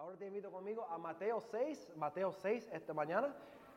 [0.00, 3.34] Ahora te invito conmigo a Mateo 6, Mateo 6 esta mañana.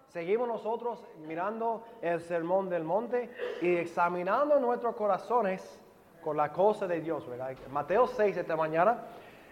[0.08, 3.30] Seguimos nosotros mirando el sermón del monte
[3.62, 5.78] y examinando nuestros corazones
[6.23, 7.25] con la cosa de Dios.
[7.70, 9.04] Mateo 6 esta mañana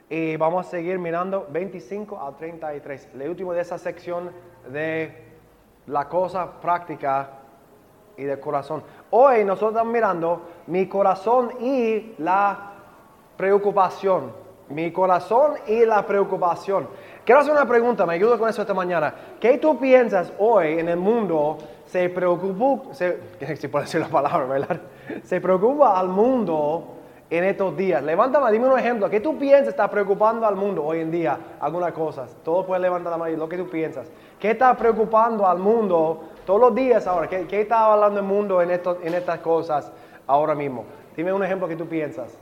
[0.09, 4.31] y vamos a seguir mirando 25 al 33, el último de esa sección
[4.71, 5.25] de
[5.87, 7.31] la cosa práctica
[8.15, 8.81] y del corazón.
[9.09, 12.75] Hoy nosotros estamos mirando mi corazón y la
[13.35, 14.40] preocupación.
[14.71, 16.87] Mi corazón y la preocupación.
[17.25, 19.13] Quiero hacer una pregunta, me ayuda con eso esta mañana.
[19.39, 23.19] ¿Qué tú piensas hoy en el mundo se preocupa, se,
[23.57, 24.81] si puedo decir la palabra, ¿verdad?
[25.23, 26.95] Se preocupa al mundo
[27.29, 28.01] en estos días?
[28.01, 29.09] Levántame, dime un ejemplo.
[29.09, 31.37] ¿Qué tú piensas está preocupando al mundo hoy en día?
[31.59, 32.35] Algunas cosas.
[32.43, 34.09] Todo puede levantar la mano y lo que tú piensas.
[34.39, 37.27] ¿Qué está preocupando al mundo todos los días ahora?
[37.27, 39.91] ¿Qué, qué está hablando el mundo en, esto, en estas cosas
[40.25, 40.85] ahora mismo?
[41.15, 42.35] Dime un ejemplo que tú piensas.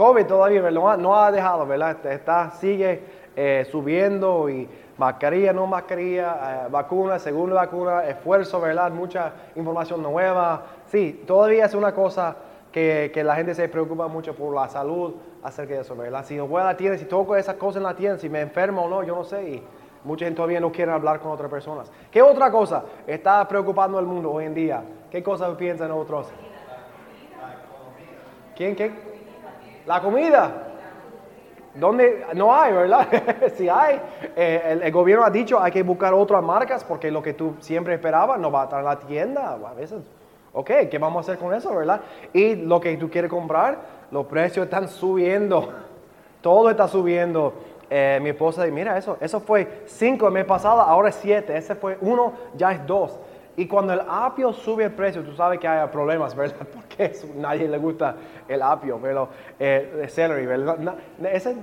[0.00, 2.06] COVID todavía no, ha dejado, ¿verdad?
[2.06, 3.02] Está, sigue
[3.36, 8.90] eh, subiendo y mascarilla, no mascarilla, eh, vacuna, segunda vacuna, esfuerzo, ¿verdad?
[8.92, 10.62] Mucha información nueva.
[10.86, 12.34] Sí, todavía es una cosa
[12.72, 16.24] que, que, la gente se preocupa mucho por la salud acerca de eso, ¿verdad?
[16.24, 18.40] Si no voy a la tienda, si toco esas cosas en la tienda, si me
[18.40, 19.50] enfermo o no, yo no sé.
[19.50, 19.62] Y
[20.04, 21.92] mucha gente todavía no quiere hablar con otras personas.
[22.10, 24.82] ¿Qué otra cosa está preocupando al mundo hoy en día?
[25.10, 26.28] ¿Qué cosas piensan otros?
[28.56, 29.09] ¿Quién qué?
[29.90, 30.52] La comida.
[31.74, 32.24] ¿Dónde?
[32.34, 33.08] No hay, ¿verdad?
[33.56, 34.00] si hay,
[34.36, 37.94] eh, el, gobierno ha dicho hay que buscar otras marcas porque lo que tú siempre
[37.94, 39.54] esperabas no va a estar en la tienda.
[39.54, 39.98] A veces,
[40.52, 42.02] ok, ¿qué vamos a hacer con eso, verdad?
[42.32, 43.78] Y lo que tú quieres comprar,
[44.12, 45.72] los precios están subiendo.
[46.40, 47.54] Todo está subiendo.
[47.90, 51.56] Eh, mi esposa dice, mira, eso, eso fue cinco el mes pasado, ahora es siete.
[51.56, 53.18] Ese fue uno, ya es dos.
[53.60, 56.66] Y cuando el apio sube el precio, tú sabes que hay problemas, ¿verdad?
[56.72, 58.16] Porque nadie le gusta
[58.48, 60.94] el apio, pero eh, el celery, ¿verdad?
[61.30, 61.56] ese,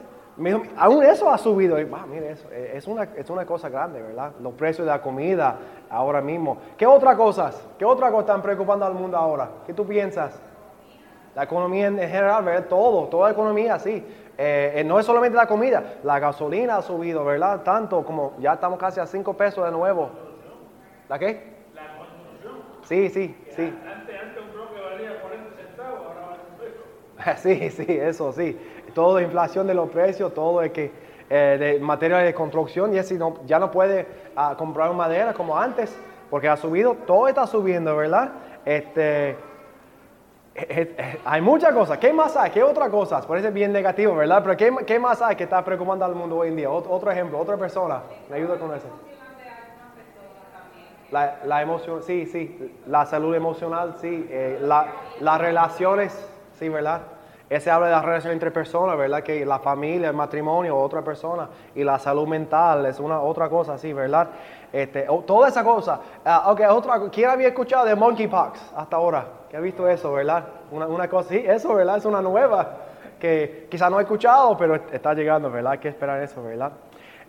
[0.75, 1.75] aún eso ha subido.
[1.75, 4.31] Ah, mire, eso, eh, es, una, es una cosa grande, ¿verdad?
[4.39, 5.57] Los precios de la comida
[5.89, 6.59] ahora mismo.
[6.77, 7.67] ¿Qué otras cosas?
[7.79, 9.49] ¿Qué otras cosas están preocupando al mundo ahora?
[9.65, 10.39] ¿Qué tú piensas?
[11.33, 12.67] La economía en general, ¿verdad?
[12.69, 14.05] Todo, toda la economía, sí.
[14.37, 17.63] Eh, no es solamente la comida, la gasolina ha subido, ¿verdad?
[17.63, 20.11] Tanto como ya estamos casi a 5 pesos de nuevo.
[21.09, 21.56] ¿La qué?
[22.87, 23.73] Sí, sí, sí.
[23.85, 28.57] Antes, antes un bloque valía 40 centavos, ahora vale un Sí, sí, eso sí.
[28.93, 30.91] Todo inflación de los precios, todo es que
[31.29, 35.57] eh, de material de construcción y así no, ya no puede uh, comprar madera como
[35.57, 35.93] antes
[36.29, 38.31] porque ha subido, todo está subiendo, ¿verdad?
[38.65, 39.35] Este,
[41.25, 41.97] hay muchas cosas.
[41.97, 42.51] ¿Qué más hay?
[42.51, 43.25] ¿Qué otras cosas?
[43.25, 44.41] Parece bien negativo, ¿verdad?
[44.43, 46.69] Pero ¿qué, ¿qué, más hay que está preocupando al mundo hoy en día?
[46.69, 48.01] Otro, ejemplo, otra persona.
[48.29, 48.87] Me ayuda con eso.
[51.11, 54.87] La, la, emoción, sí, sí, la salud emocional, sí, eh, la,
[55.21, 56.29] las relaciones,
[56.59, 57.01] sí, ¿verdad?
[57.49, 59.23] Ese habla de la relación entre personas, ¿verdad?
[59.23, 63.77] Que la familia, el matrimonio, otra persona, y la salud mental es una otra cosa,
[63.77, 64.27] sí, ¿verdad?
[64.73, 66.01] Este, toda esa cosa.
[66.25, 69.25] Uh, ok, otra, ¿quién había escuchado de monkeypox hasta ahora?
[69.49, 70.43] ¿Qué ha visto eso, verdad?
[70.71, 71.97] Una, una cosa, sí, eso, ¿verdad?
[71.97, 72.69] Es una nueva
[73.17, 75.71] que quizá no he escuchado, pero está llegando, ¿verdad?
[75.71, 76.73] Hay que esperar eso, ¿verdad?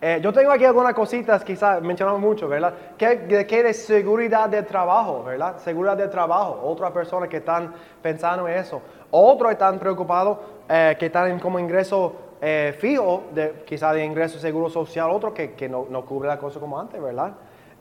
[0.01, 2.73] Eh, yo tengo aquí algunas cositas, quizás mencionamos mucho, ¿verdad?
[2.97, 5.59] ¿Qué, de qué de seguridad de trabajo, ¿verdad?
[5.59, 6.61] Seguridad de trabajo.
[6.63, 8.81] Otras personas que están pensando en eso.
[9.11, 10.39] Otros están preocupados
[10.69, 15.11] eh, que están como ingreso eh, fijo, de, quizás de ingreso seguro social.
[15.11, 17.33] Otro que, que no, no, cubre la cosa como antes, ¿verdad?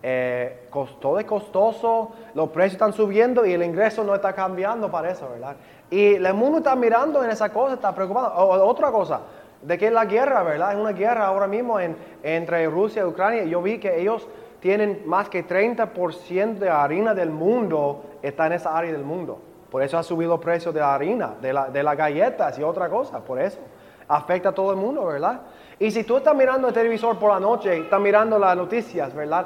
[0.02, 0.68] Eh,
[1.02, 5.28] todo es costoso, los precios están subiendo y el ingreso no está cambiando para eso,
[5.30, 5.56] ¿verdad?
[5.90, 8.34] Y el mundo está mirando en esa cosa, está preocupado.
[8.36, 9.22] O, otra cosa,
[9.62, 10.74] de que la guerra, ¿verdad?
[10.74, 13.44] Es una guerra ahora mismo en, entre Rusia y Ucrania.
[13.46, 14.28] Yo vi que ellos
[14.60, 19.40] tienen más que 30% de harina del mundo, está en esa área del mundo.
[19.70, 22.64] Por eso ha subido el precio de la harina, de, la, de las galletas y
[22.64, 23.60] otra cosa, por eso.
[24.08, 25.42] Afecta a todo el mundo, ¿verdad?
[25.80, 29.46] Y si tú estás mirando el televisor por la noche, estás mirando las noticias, ¿verdad?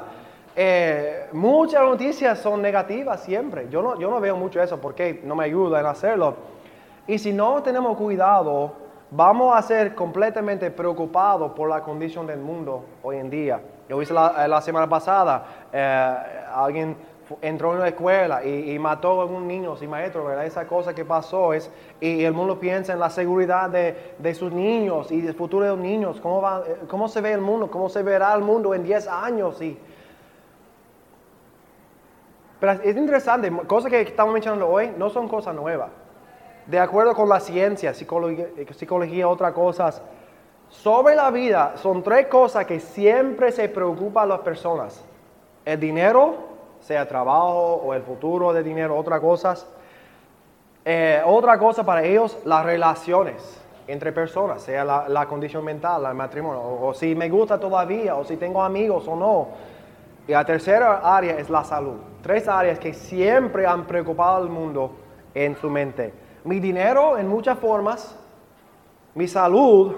[0.54, 3.68] Eh, muchas noticias son negativas siempre.
[3.70, 6.36] Yo no, yo no veo mucho eso porque no me ayuda en hacerlo.
[7.06, 8.72] Y si no tenemos cuidado,
[9.12, 13.60] vamos a ser completamente preocupados por la condición del mundo hoy en día.
[13.88, 16.16] Yo vi la, la semana pasada, eh,
[16.54, 16.96] alguien
[17.40, 20.44] entró en una escuela y, mató a un niño sin maestro, ¿verdad?
[20.44, 21.70] Esa cosa que pasó es,
[22.00, 25.70] y el mundo piensa en la seguridad de, de sus niños y del futuro de
[25.70, 28.82] los niños, ¿Cómo, va, cómo se ve el mundo, cómo se verá el mundo en
[28.82, 29.60] 10 años.
[29.62, 29.78] Y,
[32.60, 35.90] pero es interesante, cosas que estamos mencionando hoy no son cosas nuevas
[36.66, 40.02] de acuerdo con la ciencia, psicología, psicología otras cosas,
[40.68, 45.04] sobre la vida son tres cosas que siempre se preocupan las personas.
[45.64, 46.34] El dinero,
[46.80, 49.66] sea trabajo o el futuro de dinero, otras cosas.
[50.84, 53.58] Eh, otra cosa para ellos, las relaciones.
[53.88, 58.36] entre personas, sea la, condición mental, el matrimonio, o si me gusta todavía, o si
[58.36, 59.48] tengo amigos o no.
[60.28, 61.96] Y la tercera área es la salud.
[62.22, 64.92] Tres áreas que siempre han preocupado al mundo
[65.34, 66.14] en su mente.
[66.44, 68.16] Mi dinero en muchas formas,
[69.14, 69.94] mi salud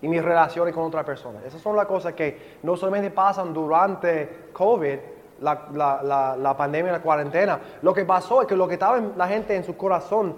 [0.00, 1.44] y mis relaciones con otras personas.
[1.44, 4.98] Esas son las cosas que no solamente pasan durante COVID,
[5.40, 7.60] la, la- la- pandemia, la cuarentena.
[7.82, 10.34] Lo que pasó es que lo que estaba en la gente en su corazón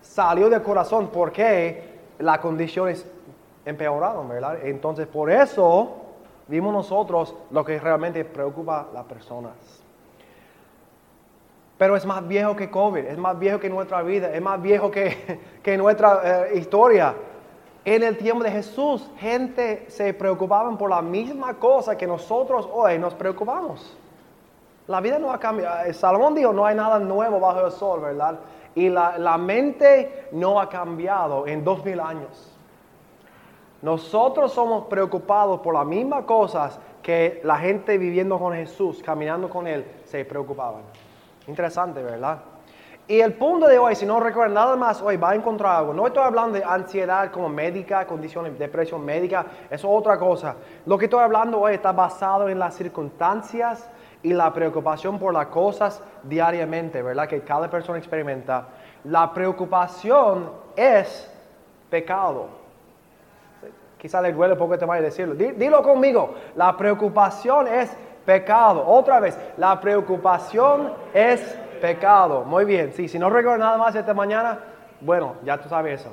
[0.00, 3.06] salió del corazón porque las condiciones
[3.64, 4.58] empeoraron, ¿verdad?
[4.64, 5.90] Entonces, por eso
[6.48, 9.52] vimos nosotros lo que realmente preocupa a las personas.
[11.80, 14.90] Pero es más viejo que COVID, es más viejo que nuestra vida, es más viejo
[15.62, 17.14] que, nuestra eh, historia.
[17.86, 22.98] En el tiempo de Jesús, gente se preocupaban por la misma cosa que nosotros hoy
[22.98, 23.96] nos preocupamos.
[24.88, 25.86] La vida no ha cambiado.
[25.86, 28.40] Eh, Salomón dijo, no hay nada nuevo bajo el sol, ¿verdad?
[28.74, 32.54] Y la, la mente no ha cambiado en dos mil años.
[33.80, 39.66] Nosotros somos preocupados por las mismas cosas que la gente viviendo con Jesús, caminando con
[39.66, 40.82] Él, se preocupaban.
[41.50, 42.38] Interesante, ¿verdad?
[43.08, 45.92] Y el punto de hoy, si no recuerdan nada más, hoy va a encontrar algo.
[45.92, 50.54] No estoy hablando de ansiedad como médica, condiciones de depresión médica, eso es otra cosa.
[50.86, 53.90] Lo que estoy hablando hoy está basado en las circunstancias
[54.22, 57.26] y la preocupación por las cosas diariamente, ¿verdad?
[57.26, 58.68] Que cada persona experimenta.
[59.02, 61.28] La preocupación es
[61.90, 62.46] pecado.
[63.98, 65.34] Quizá le duele poco te vaya a decirlo.
[65.34, 66.34] Di- Dilo conmigo.
[66.54, 67.94] La preocupación es
[68.24, 68.84] pecado.
[68.86, 71.40] Otra vez, la preocupación es
[71.80, 72.44] pecado.
[72.44, 72.92] Muy bien.
[72.92, 74.58] Sí, si no recuerdas nada más esta mañana,
[75.00, 76.10] bueno, ya tú sabes eso.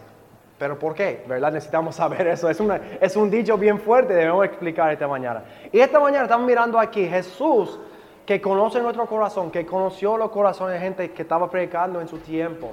[0.58, 1.24] Pero ¿por qué?
[1.28, 1.52] ¿Verdad?
[1.52, 2.50] Necesitamos saber eso.
[2.50, 5.44] Es, una- es un dicho bien fuerte, debemos explicar esta mañana.
[5.72, 7.80] Y esta mañana estamos mirando aquí Jesús
[8.26, 12.18] que conoce nuestro corazón, que conoció los corazones de gente que estaba predicando en su
[12.18, 12.72] tiempo.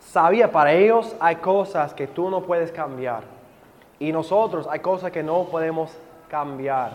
[0.00, 3.22] Sabía, para ellos hay cosas que tú no puedes cambiar.
[3.98, 5.96] Y nosotros hay cosas que no podemos
[6.28, 6.90] cambiar.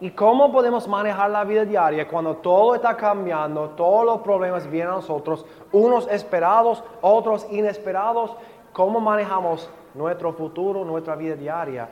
[0.00, 4.92] ¿Y cómo podemos manejar la vida diaria cuando todo está cambiando, todos los problemas vienen
[4.92, 8.34] a nosotros, unos esperados, otros inesperados?
[8.72, 11.86] ¿Cómo manejamos nuestro futuro, nuestra vida diaria,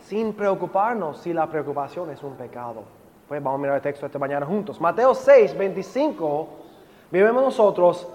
[0.00, 2.84] sin preocuparnos si la preocupación es un pecado?
[3.28, 4.80] Pues vamos a mirar el texto esta mañana juntos.
[4.80, 6.48] Mateo 6, 25,
[7.10, 8.08] vivimos nosotros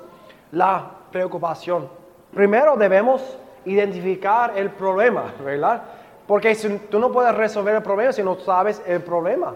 [0.51, 1.87] la preocupación.
[2.33, 5.83] Primero debemos identificar el problema, ¿verdad?
[6.27, 9.55] Porque si tú no puedes resolver el problema si no sabes el problema.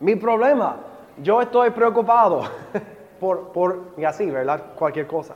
[0.00, 0.76] Mi problema,
[1.18, 2.42] yo estoy preocupado
[3.20, 4.62] por, por, y así, ¿verdad?
[4.76, 5.34] Cualquier cosa.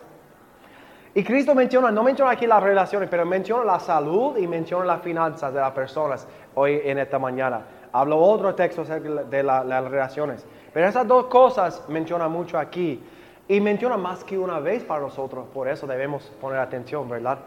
[1.14, 5.02] Y Cristo menciona, no menciona aquí las relaciones, pero menciona la salud y menciona las
[5.02, 7.62] finanzas de las personas hoy en esta mañana.
[7.92, 10.46] Hablo otro texto acerca de la- las relaciones.
[10.72, 13.02] Pero esas dos cosas menciona mucho aquí.
[13.48, 15.46] Y menciona más que una vez para nosotros.
[15.54, 17.38] Por eso debemos poner atención, ¿verdad?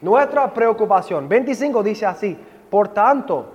[0.00, 1.28] Nuestra preocupación.
[1.28, 2.38] 25 dice así.
[2.70, 3.46] Por tanto,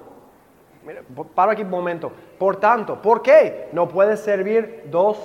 [0.85, 1.01] mira,
[1.35, 2.11] paro aquí un momento.
[2.37, 5.17] Por tanto, ¿por qué no puedes servir dos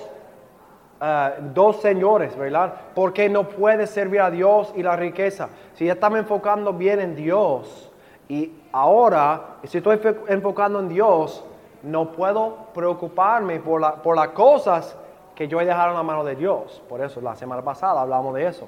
[0.99, 2.73] ah, dos señores, ¿verdad?
[2.93, 5.49] Porque no puedes servir a Dios y la riqueza.
[5.73, 7.91] Si ya estamos enfocando bien en Dios
[8.29, 11.43] y ahora, si estoy enfocando en Dios,
[11.83, 14.97] no puedo preocuparme por, por las cosas
[15.35, 16.81] que yo he dejado en la mano de Dios.
[16.89, 18.67] Por eso, la semana pasada hablamos de eso.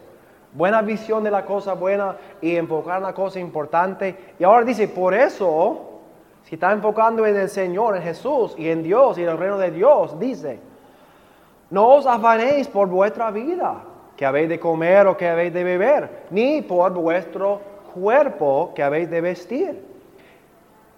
[0.54, 4.34] Buena visión de la cosa buena y enfocar en la cosa importante.
[4.40, 6.00] Y ahora dice, por eso,
[6.44, 9.57] si está enfocando en el Señor, en Jesús y en Dios y en el reino
[9.57, 10.59] de Dios, dice,
[11.69, 13.83] no os afanéis por vuestra vida,
[14.18, 17.62] que habéis de comer o que habéis de beber, ni por vuestro
[17.94, 19.85] cuerpo que habéis de vestir.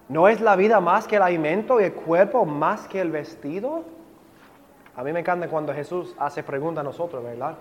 [0.08, 3.84] ¿No es la vida más que el alimento y el cuerpo más que el vestido?
[4.96, 7.56] A mí me encanta cuando Jesús hace preguntas a nosotros, ¿verdad?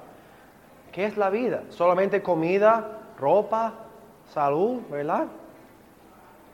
[0.92, 1.62] ¿Qué es la vida?
[1.70, 2.84] ¿Solamente comida,
[3.18, 3.72] ropa,
[4.32, 5.24] salud, verdad?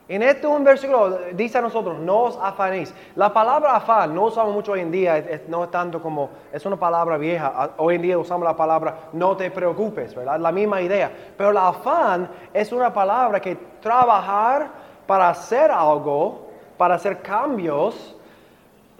[0.08, 2.94] En este un versículo dice a nosotros, no os afanéis.
[3.16, 6.76] La palabra afán no usamos mucho hoy en día, no es tanto como, es una
[6.76, 7.48] palabra vieja.
[7.48, 10.38] A- Hoy en día usamos la palabra no te preocupes, ¿verdad?
[10.38, 11.10] La misma idea.
[11.36, 14.68] Pero la afán es una palabra que trabajar
[15.08, 18.16] para hacer algo, para hacer cambios,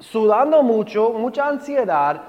[0.01, 2.21] sudando mucho, mucha ansiedad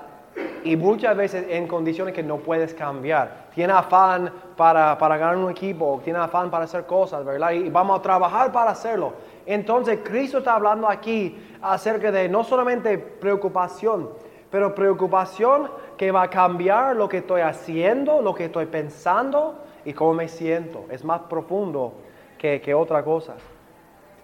[0.63, 3.47] y muchas veces en condiciones que no puedes cambiar.
[3.53, 7.51] Tiene afán para, para ganar un equipo, tiene afán para hacer cosas, ¿verdad?
[7.51, 9.13] Y vamos a trabajar para hacerlo.
[9.45, 14.09] Entonces Cristo está hablando aquí acerca de no solamente preocupación,
[14.51, 19.93] pero preocupación que va a cambiar lo que estoy haciendo, lo que estoy pensando y
[19.93, 20.85] cómo me siento.
[20.89, 21.93] Es más profundo
[22.37, 23.35] que, que otra cosa.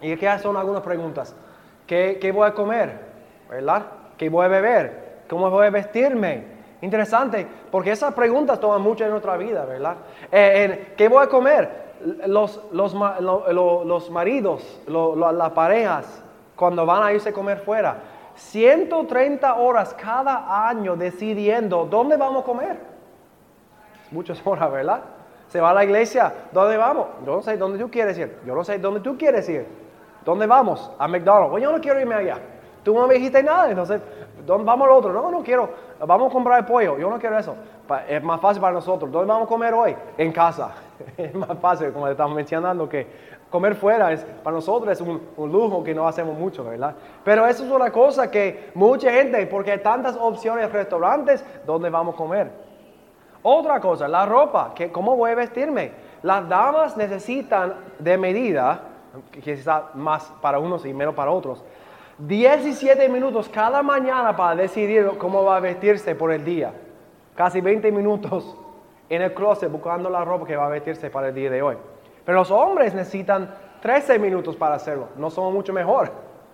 [0.02, 1.36] Y aquí son algunas preguntas.
[1.88, 3.14] ¿Qué, qué voy a comer?
[3.50, 3.86] ¿Verdad?
[4.18, 5.03] ¿Qué voy a beber?
[5.30, 6.44] ¿Cómo voy a vestirme?
[6.82, 9.96] Interesante, porque esas preguntas toman mucho en nuestra vida, ¿verdad?
[10.32, 11.84] Eh, ¿Qué voy a comer?
[12.28, 16.22] Los, los, ma- lo- lo- los maridos, las parejas,
[16.56, 17.96] cuando van a irse a comer fuera,
[18.36, 22.78] 130 horas cada año decidiendo dónde vamos a comer.
[24.12, 25.00] Muchas horas, ¿verdad?
[25.48, 27.08] Se va a la iglesia, ¿dónde vamos?
[27.26, 28.40] Yo no sé dónde tú quieres ir.
[28.46, 29.66] Yo no sé dónde tú quieres ir.
[30.26, 30.92] ¿Dónde vamos?
[31.00, 31.52] A McDonald's.
[31.52, 32.38] Pues yo no quiero irme allá.
[32.84, 34.02] Tú no me dijiste nada, entonces,
[34.46, 35.14] ¿dónde vamos al otro?
[35.14, 35.70] No, no quiero.
[36.00, 36.98] Vamos a comprar pollo.
[36.98, 37.56] Yo no quiero eso.
[38.08, 39.12] Es más fácil para nosotros.
[39.12, 39.96] ¿Dónde vamos a comer hoy?
[40.18, 40.72] En casa.
[41.18, 43.08] Es más fácil, como estamos mencionando, que
[43.50, 46.96] comer fuera es, para nosotros es un, un lujo que no hacemos mucho, ¿verdad?
[47.24, 51.90] Pero eso es una cosa que mucha gente, porque hay tantas opciones de restaurantes, ¿dónde
[51.90, 52.52] vamos a comer?
[53.44, 55.92] Otra cosa, la ropa, que ¿cómo voy a vestirme?
[56.24, 58.80] Las damas necesitan de medida,
[59.44, 61.64] quizás más para unos y menos para otros,
[62.18, 66.72] 17 minutos cada mañana para decidir cómo va a vestirse por el día.
[67.36, 68.56] Casi 20 minutos
[69.10, 71.76] en el closet buscando la ropa que va a vestirse para el día de hoy.
[72.26, 75.10] Pero los hombres necesitan 13 minutos para hacerlo.
[75.18, 76.12] No somos mucho mejor.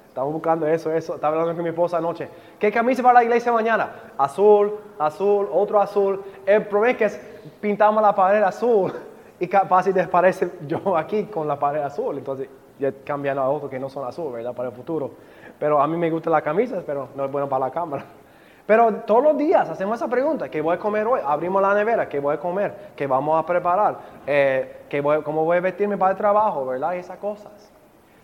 [0.07, 1.15] Estamos buscando eso, eso.
[1.15, 2.27] Estaba hablando con mi esposa anoche.
[2.57, 3.91] ¿Qué camisa para la iglesia mañana?
[4.17, 6.23] Azul, azul, otro azul.
[6.45, 7.21] El problema es que
[7.61, 8.93] pintamos la pared azul
[9.39, 12.17] y capaz si parece yo aquí con la pared azul.
[12.17, 12.49] Entonces
[12.79, 14.53] ya cambiando a otros que no son azul, ¿verdad?
[14.53, 15.11] Para el futuro.
[15.59, 18.05] Pero a mí me gustan las camisas, pero no es bueno para la cámara.
[18.65, 21.19] Pero todos los días hacemos esa pregunta, ¿qué voy a comer hoy?
[21.25, 22.91] Abrimos la nevera, ¿qué voy a comer?
[22.95, 23.97] ¿Qué vamos a preparar?
[24.27, 26.67] Eh, ¿qué voy- ¿Cómo voy a vestirme para el trabajo?
[26.67, 26.95] ¿Verdad?
[26.95, 27.51] Esas cosas.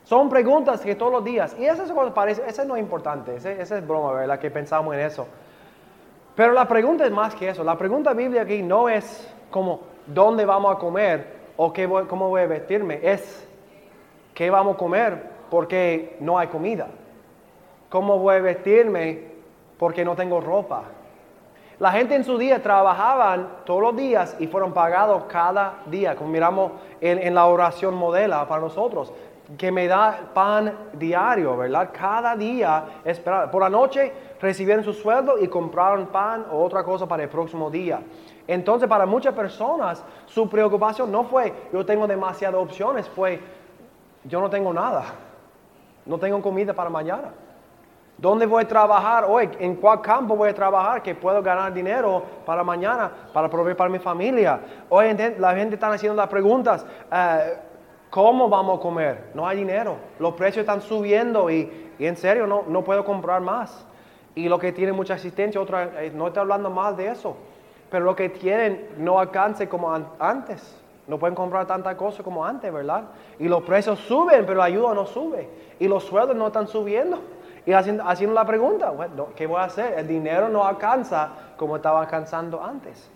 [0.04, 3.60] Son preguntas que todos los días, y esas cosas parece, eso no es importante, ese,
[3.60, 4.38] ese es broma, ¿verdad?
[4.38, 5.26] Que pensamos en eso.
[6.36, 7.64] Pero la pregunta es más que eso.
[7.64, 11.26] La pregunta bíblica aquí no es como dónde vamos a comer
[11.58, 13.48] o qué voy- cómo voy a vestirme, es
[14.36, 16.86] qué vamos a comer porque no hay comida.
[17.90, 19.24] ¿Cómo voy a vestirme
[19.78, 20.84] porque no tengo ropa?
[21.80, 26.30] La gente en su día trabajaban todos los días y fueron pagados cada día, como
[26.30, 29.12] miramos en, en la oración modela para nosotros,
[29.58, 31.90] que me da pan diario, ¿verdad?
[31.92, 33.52] Cada día esperar.
[33.52, 37.70] Por la noche recibieron su sueldo y compraron pan o otra cosa para el próximo
[37.70, 38.02] día.
[38.48, 43.40] Entonces, para muchas personas, su preocupación no fue yo tengo demasiadas opciones, fue
[44.24, 45.04] yo no tengo nada,
[46.06, 47.34] no tengo comida para mañana.
[48.18, 49.50] ¿Dónde voy a trabajar hoy?
[49.60, 53.90] ¿En cuál campo voy a trabajar que puedo ganar dinero para mañana, para proveer para
[53.90, 54.60] mi familia?
[54.90, 55.08] Hoy
[55.38, 57.58] la gente está haciendo las preguntas, eh,
[58.10, 59.32] ¿cómo vamos a comer?
[59.34, 63.42] No hay dinero, los precios están subiendo y, y en serio no, no puedo comprar
[63.42, 63.86] más.
[64.34, 67.36] Y lo que tiene mucha asistencia, otra, eh, no estoy hablando mal de eso,
[67.90, 70.82] pero lo que tienen no alcance como an- antes.
[71.08, 73.04] No pueden comprar tanta cosa como antes, ¿verdad?
[73.40, 75.48] Y los precios suben, pero la ayuda no sube.
[75.80, 77.20] Y los sueldos no están subiendo.
[77.66, 79.98] Y haciendo, haciendo la pregunta, bueno, ¿qué voy a hacer?
[79.98, 83.10] El dinero no alcanza como estaba alcanzando antes.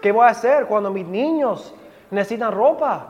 [0.00, 1.74] ¿Qué voy a hacer cuando mis niños
[2.10, 3.08] necesitan ropa?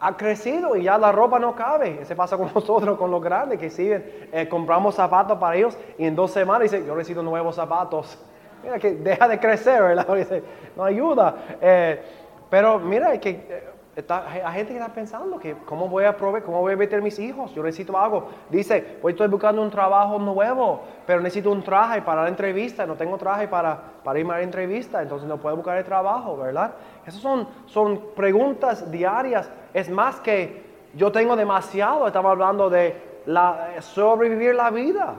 [0.00, 2.02] Ha crecido y ya la ropa no cabe.
[2.02, 4.28] Ese pasa con nosotros, con los grandes que siguen.
[4.32, 8.18] eh, compramos zapatos para ellos y en dos semanas dicen, yo necesito nuevos zapatos.
[8.62, 10.06] Mira que deja de crecer, ¿verdad?
[10.14, 10.42] Dice,
[10.76, 11.34] no ayuda.
[11.60, 12.02] Eh,
[12.50, 13.64] pero mira que eh,
[13.96, 17.00] está, hay gente que está pensando que cómo voy a proveer, cómo voy a meter
[17.02, 18.28] mis hijos, yo necesito algo.
[18.50, 22.94] Dice, hoy estoy buscando un trabajo nuevo, pero necesito un traje para la entrevista, no
[22.94, 26.72] tengo traje para, para irme a la entrevista, entonces no puedo buscar el trabajo, ¿verdad?
[27.06, 33.80] Esas son, son preguntas diarias, es más que yo tengo demasiado, estamos hablando de la,
[33.80, 35.14] sobrevivir la vida,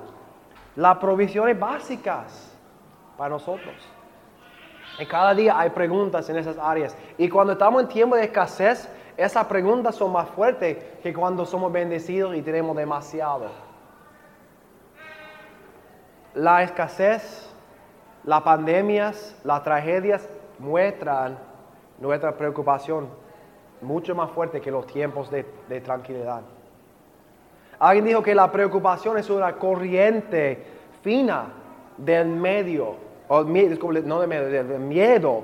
[0.76, 2.58] las provisiones básicas
[3.18, 3.76] para nosotros.
[5.00, 6.96] Y cada día hay preguntas en esas áreas.
[7.18, 11.72] Y cuando estamos en tiempo de escasez, esas preguntas son más fuertes que cuando somos
[11.72, 13.46] bendecidos y tenemos demasiado.
[16.34, 17.50] La escasez,
[18.24, 20.28] las pandemias, las tragedias
[20.60, 21.38] muestran
[22.00, 23.08] nuestra preocupación
[23.82, 26.42] mucho más fuerte que los tiempos de, de tranquilidad.
[27.80, 30.66] Alguien dijo que la preocupación es una corriente
[31.02, 31.48] fina
[31.98, 32.96] del medio,
[33.28, 35.44] o mie- disculpe, no del medio, del miedo,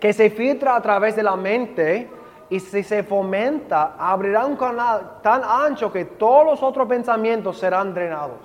[0.00, 2.08] que se filtra a través de la mente
[2.50, 7.92] y si se fomenta, abrirá un canal tan ancho que todos los otros pensamientos serán
[7.92, 8.38] drenados.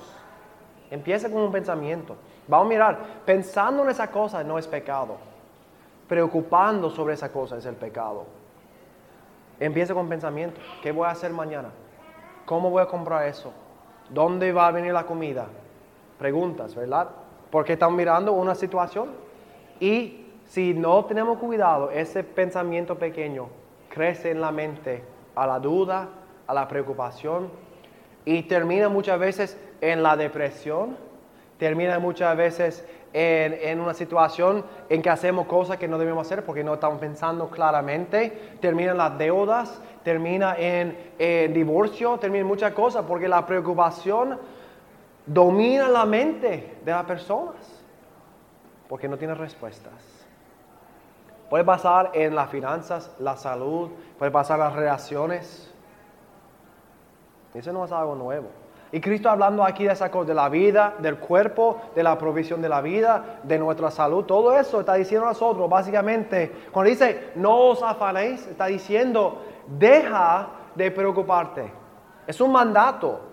[0.92, 2.16] Empieza con un pensamiento.
[2.48, 5.16] Vamos a mirar, pensando en esa cosa no es pecado.
[6.08, 8.26] Preocupando sobre esa cosa es el pecado.
[9.60, 10.60] Empieza con pensamiento.
[10.82, 11.70] ¿Qué voy a hacer mañana?
[12.46, 13.54] ¿Cómo voy a comprar eso?
[14.10, 15.46] ¿Dónde va a venir la comida?
[16.20, 17.08] Preguntas, ¿verdad?
[17.54, 19.10] Porque están mirando una situación.
[19.80, 23.48] Y si no tenemos cuidado, ese pensamiento pequeño
[23.90, 25.04] crece en la mente
[25.36, 26.10] a la duda,
[26.48, 27.52] a la preocupación
[28.26, 30.98] y termina muchas veces en la depresión,
[31.60, 36.44] termina muchas veces en, en una situación en que hacemos cosas que no debemos hacer
[36.44, 42.74] porque no estamos pensando claramente, terminan las deudas, termina en, en divorcio, termina en muchas
[42.74, 44.40] cosas porque la preocupación
[45.26, 47.84] domina la mente de las personas
[48.88, 49.94] porque no tiene respuestas.
[51.50, 55.74] Puede pasar en las finanzas, la salud, puede pasar en las relaciones.
[57.54, 58.50] Eso no es algo nuevo.
[58.92, 62.62] Y Cristo hablando aquí de esa cosa, de la vida, del cuerpo, de la provisión
[62.62, 67.32] de la vida, de nuestra salud, todo eso está diciendo a nosotros, básicamente, cuando dice
[67.36, 71.72] no os afanéis, está diciendo deja de preocuparte.
[72.28, 73.33] Es un mandato.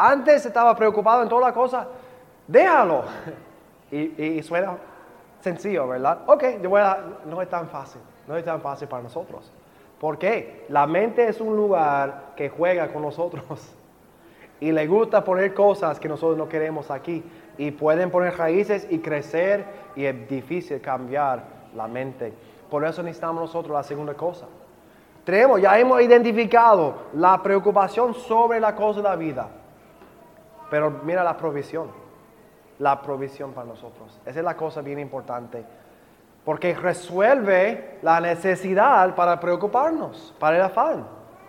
[0.00, 1.88] Antes estaba preocupado en toda la cosa,
[2.46, 3.02] déjalo.
[3.90, 4.76] Y, suena
[5.40, 6.18] sencillo, ¿verdad?
[6.26, 9.50] Ok, no es tan fácil, no es tan fácil para nosotros.
[9.98, 10.66] ¿Por qué?
[10.68, 13.44] La mente es un lugar que juega con nosotros
[14.60, 17.24] y le gusta poner cosas que nosotros no queremos aquí
[17.56, 19.64] y pueden poner raíces y crecer
[19.96, 21.42] y es difícil cambiar
[21.74, 22.32] la mente.
[22.70, 24.46] Por eso necesitamos nosotros la segunda cosa.
[25.24, 29.48] Tenemos, ya hemos identificado la preocupación sobre la cosa de la vida,
[30.70, 32.08] pero mira la provisión
[32.78, 34.20] la provisión para nosotros.
[34.24, 35.64] Esa es la cosa bien importante.
[36.44, 41.06] Porque resuelve la necesidad para preocuparnos, para el afán.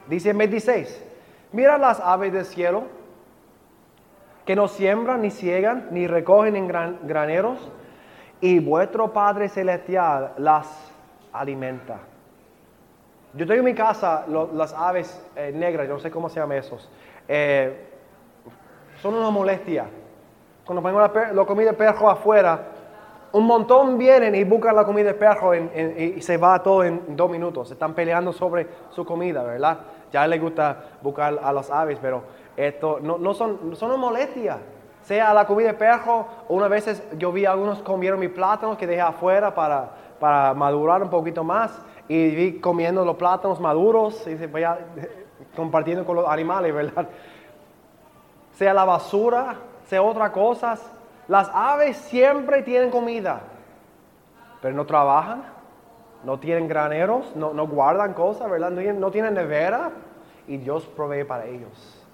[0.07, 1.03] Dice en 26,
[1.51, 2.83] mira las aves del cielo,
[4.45, 7.71] que no siembran, ni ciegan, ni recogen en graneros,
[8.41, 10.91] y vuestro Padre Celestial las
[11.31, 11.99] alimenta.
[13.35, 16.57] Yo tengo en mi casa las aves eh, negras, yo no sé cómo se llaman
[16.57, 16.89] esos.
[17.27, 17.88] Eh,
[19.01, 19.87] son una molestia
[20.69, 22.61] cuando ponemos la, comida de perro afuera,
[23.31, 27.27] un montón vienen y buscan la comida de perro y se va todo en dos
[27.27, 27.71] minutos.
[27.71, 29.79] Están peleando sobre su comida, ¿verdad?
[30.11, 32.21] Ya les gusta buscar a las aves, pero
[32.55, 34.59] esto no, no son, son una molestia.
[35.01, 38.77] Sea la comida de perro, o una vez yo vi a algunos comieron mis plátanos
[38.77, 39.89] que dejé afuera para,
[40.19, 44.77] para madurar un poquito más y vi comiendo los plátanos maduros y se vaya
[45.55, 47.09] compartiendo con los animales, ¿verdad?
[48.59, 50.91] Sea la basura, sea otras cosas.
[51.29, 53.39] Las aves siempre tienen comida,
[54.61, 55.43] pero no trabajan,
[56.25, 58.69] no tienen graneros, no, guardan cosas, ¿verdad?
[58.69, 59.91] No tienen, nevera
[60.45, 62.05] y Dios provee para ellos.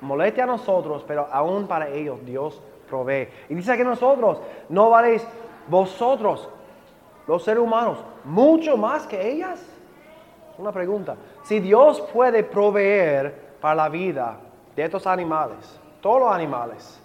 [0.00, 3.26] Moleste a nosotros, pero aún para ellos Dios provee.
[3.48, 5.26] Y dice que nosotros no valéis
[5.66, 6.48] vosotros,
[7.26, 9.60] los seres humanos, mucho más que ellas.
[10.56, 11.16] Una pregunta.
[11.42, 14.38] Si Dios puede proveer para la vida
[14.76, 17.02] de estos animales, todos los animales.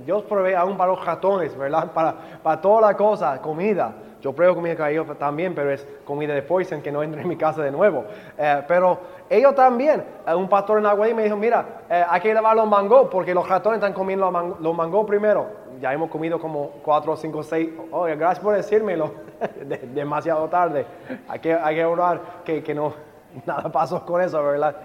[0.00, 1.90] Dios provee aún para los ratones, ¿verdad?
[1.94, 3.92] Para, para toda la cosa, comida.
[4.22, 7.28] Yo pruebo comida con ellos también, pero es comida de poison que no entre en
[7.28, 8.04] mi casa de nuevo.
[8.38, 8.98] Eh, pero
[9.28, 12.68] ellos también, eh, un pastor en Agua me dijo, mira, eh, hay que llevar los
[12.68, 15.46] mangos porque los ratones están comiendo los mangos primero.
[15.80, 17.70] Ya hemos comido como cuatro, cinco, seis.
[17.90, 19.12] Oye, gracias por decírmelo.
[19.92, 20.86] demasiado tarde.
[21.28, 22.94] Hay que, hay que orar que, que no,
[23.44, 24.76] nada pasó con eso, ¿verdad?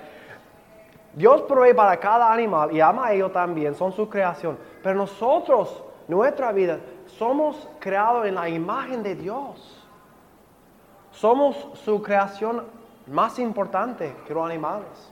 [1.17, 4.55] Dios provee para cada animal y ama a ellos también, son su creación.
[4.83, 6.77] Pero nosotros, nuestra vida,
[7.07, 9.83] somos creados en la imagen de Dios.
[11.09, 12.65] Somos su creación
[13.07, 15.11] más importante que los animales.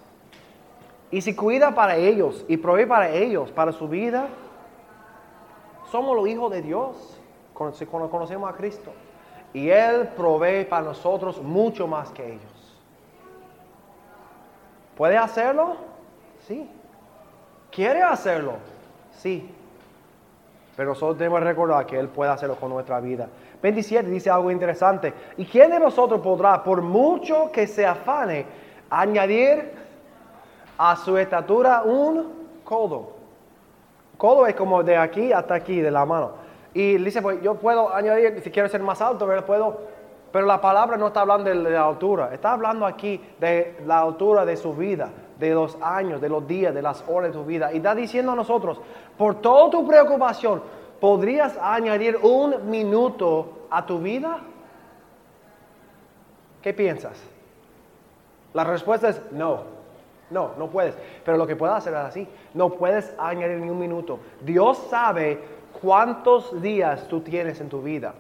[1.09, 4.27] Y si cuida para ellos y provee para ellos, para su vida,
[5.91, 7.19] somos los hijos de Dios
[7.51, 8.91] cuando conocemos a Cristo.
[9.53, 12.77] Y Él provee para nosotros mucho más que ellos.
[14.95, 15.94] ¿Puede hacerlo?
[16.47, 16.69] Sí.
[17.71, 18.53] ¿Quiere hacerlo?
[19.12, 19.49] Sí.
[20.75, 23.27] Pero nosotros tenemos que recordar que Él puede hacerlo con nuestra vida.
[23.62, 25.13] 27 dice algo interesante.
[25.38, 28.45] ¿Y quién de nosotros podrá, por mucho que se afane,
[28.89, 29.73] añadir
[30.77, 33.13] a su estatura un codo?
[34.17, 36.34] Codo es como de aquí hasta aquí, de la mano.
[36.73, 39.95] Y dice, pues yo puedo añadir, si quiero ser más alto, puedo
[40.36, 44.43] pero la palabra no está hablando de la altura, está hablando aquí de la altura
[44.43, 45.08] de su vida,
[45.39, 47.74] de los años, de los días, de las horas de tu vida.
[47.74, 48.80] Y está diciendo a nosotros,
[49.17, 50.62] por toda tu preocupación,
[51.00, 54.39] ¿podrías añadir un minuto a tu vida?
[56.62, 57.21] ¿Qué piensas?
[58.54, 59.76] La respuesta es no.
[60.30, 60.95] No, no puedes.
[61.24, 62.28] Pero lo que puedes hacer es así.
[62.54, 64.19] No puedes añadir ni un minuto.
[64.41, 65.39] Dios sabe
[65.82, 68.15] cuántos días tú tienes en tu vida.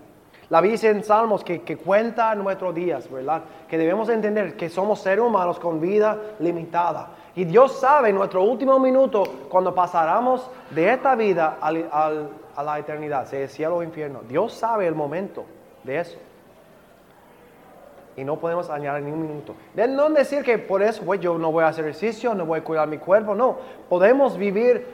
[0.49, 3.41] La Biblia dice en Salmos que, cuenta nuestros días, ¿verdad?
[3.67, 7.09] Que debemos entender que somos seres humanos con vida limitada.
[7.35, 13.25] Y Dios sabe en nuestro último minuto cuando pasáramos de esta vida a la eternidad,
[13.25, 14.21] sea el cielo o infierno.
[14.27, 15.45] Dios sabe el momento
[15.83, 16.17] de eso.
[18.17, 19.55] Y no podemos añadir ni un minuto.
[19.73, 22.59] De no decir que por eso pues, yo no voy a hacer ejercicio, no voy
[22.59, 23.35] a cuidar mi cuerpo.
[23.35, 23.57] No,
[23.89, 24.85] podemos vivir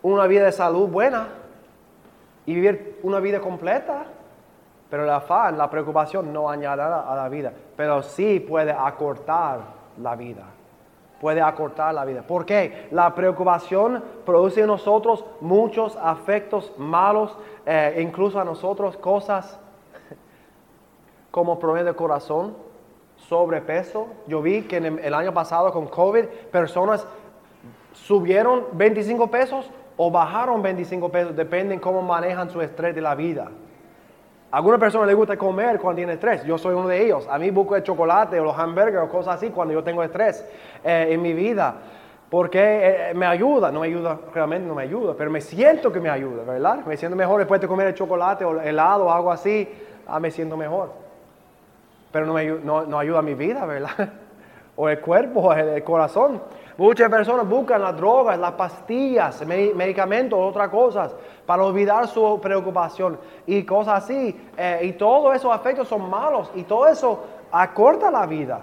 [0.00, 1.28] una vida de salud buena
[2.46, 4.06] y vivir una vida completa.
[4.92, 9.60] Pero el afán, la preocupación no añade a la vida, pero sí puede acortar
[9.96, 10.44] la vida.
[11.18, 12.20] Puede acortar la vida.
[12.20, 12.88] ¿Por qué?
[12.90, 19.58] La preocupación produce en nosotros muchos afectos malos, eh, incluso a nosotros cosas
[21.30, 22.54] como problemas de corazón,
[23.16, 24.08] sobrepeso.
[24.26, 27.06] Yo vi que el año pasado con COVID personas
[27.94, 33.48] subieron 25 pesos o bajaron 25 pesos, dependen cómo manejan su estrés de la vida.
[34.52, 36.44] A algunas personas les gusta comer cuando tienen estrés.
[36.44, 37.26] Yo soy uno de ellos.
[37.26, 40.46] A mí busco el chocolate o los hamburgues o cosas así cuando yo tengo estrés
[40.84, 41.74] eh, en mi vida.
[42.28, 46.00] Porque eh, me ayuda, no me ayuda, realmente no me ayuda, pero me siento que
[46.00, 46.84] me ayuda, ¿verdad?
[46.84, 49.66] Me siento mejor después de comer el chocolate o helado o algo así,
[50.06, 50.92] ah, me siento mejor.
[52.10, 54.10] Pero no, me, no ayuda a mi vida, ¿verdad?
[54.76, 56.42] o el cuerpo, o el corazón.
[56.76, 61.14] Muchas personas buscan las drogas, las pastillas, medicamentos, otras cosas,
[61.46, 64.48] para olvidar su preocupación y cosas así.
[64.56, 68.60] Eh, y todos esos afectos son malos y todo eso acorta la vida.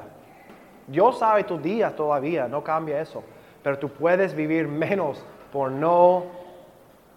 [0.88, 3.24] Dios sabe tus días todavía, no cambia eso.
[3.62, 6.24] Pero tú puedes vivir menos por no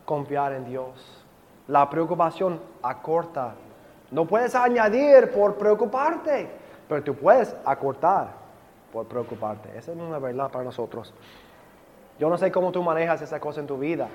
[0.05, 1.25] confiar en Dios.
[1.69, 3.55] La preocupación acorta.
[4.11, 6.51] No puedes añadir por preocuparte,
[6.89, 8.29] pero tú puedes acortar
[8.93, 9.71] por preocuparte.
[9.71, 11.15] Esa es una verdad para nosotros.
[12.19, 14.09] Yo no sé cómo tú manejas esa cosa en tu vida.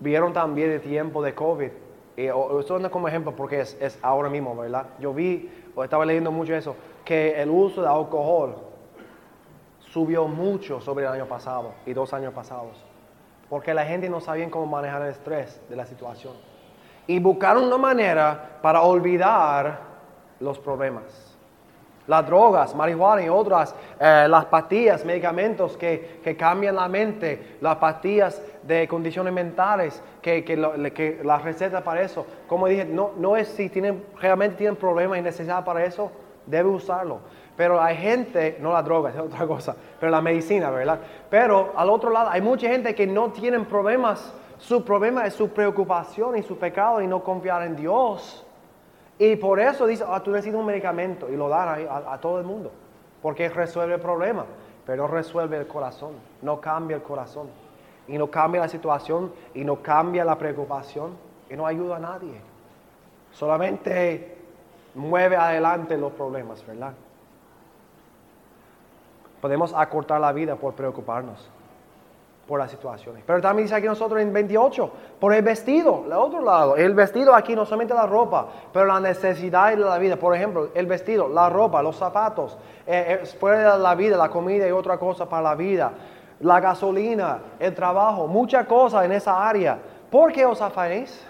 [0.00, 1.70] Vieron también el tiempo de COVID.
[2.16, 4.86] Y esto es como ejemplo porque es, ahora mismo, ¿verdad?
[4.98, 8.56] Yo vi, o estaba leyendo mucho eso, que el uso de alcohol
[9.78, 12.84] subió mucho sobre el año pasado y dos años pasados.
[13.48, 16.34] Porque la gente no sabía cómo manejar el estrés de la situación.
[17.06, 19.80] Y buscaron una manera para olvidar
[20.38, 21.30] los problemas
[22.10, 28.42] las drogas, marihuana y otras, eh, las pastillas, medicamentos que, cambian la mente, las pastillas
[28.62, 32.26] de condiciones mentales, que, que, la receta para eso.
[32.46, 36.10] Como dije, no, no es si tienen, realmente tienen problemas y necesidad para eso,
[36.46, 37.20] debe usarlo.
[37.56, 41.00] Pero hay gente, no la droga, es otra cosa, pero la medicina, ¿verdad?
[41.28, 44.34] Pero al otro lado, hay mucha gente que no tienen problemas.
[44.58, 48.46] Su problema es su preocupación y su pecado y no confiar en Dios.
[49.18, 52.38] Y por eso dice, ah, tú necesitas un medicamento y lo dan a, a, todo
[52.38, 52.72] el mundo,
[53.20, 54.46] porque resuelve el problema,
[54.86, 57.48] pero resuelve el corazón, no cambia el corazón,
[58.08, 61.16] y no cambia la situación, y no cambia la preocupación,
[61.48, 62.40] y no ayuda a nadie.
[63.32, 64.36] Solamente
[64.94, 66.92] mueve adelante los problemas, ¿verdad?
[69.40, 71.50] Podemos acortar la vida por preocuparnos
[72.50, 73.22] por las situaciones.
[73.24, 77.32] Pero también dice aquí nosotros en 28, por el vestido, el otro lado, el vestido
[77.32, 80.16] aquí no solamente la ropa, pero la necesidad de la vida.
[80.16, 82.58] Por ejemplo, el vestido, la ropa, los zapatos,
[82.88, 85.92] eh, eh la vida, la comida y otra cosa para la vida,
[86.40, 89.78] la gasolina, el trabajo, muchas cosas en esa área.
[90.10, 91.24] ¿Por qué os afanéis?